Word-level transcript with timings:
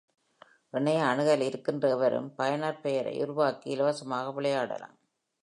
இணைய 0.73 1.03
அணுகல் 1.03 1.41
இருக்கின்ற 1.41 1.89
எவரும் 1.89 2.33
பயனர்பெயரை 2.37 3.21
உருவாக்கி 3.21 3.69
இலவசமாக 3.69 4.31
விளையாடலாம். 4.31 4.97